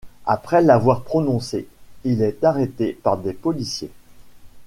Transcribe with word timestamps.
Après 0.25 0.63
l'avoir 0.63 1.03
prononcé, 1.03 1.67
il 2.05 2.23
est 2.23 2.43
arrêté 2.43 2.99
par 3.03 3.17
des 3.19 3.33
policiers. 3.33 3.91